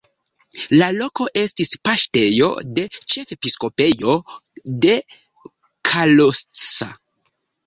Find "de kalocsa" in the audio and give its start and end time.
4.87-6.91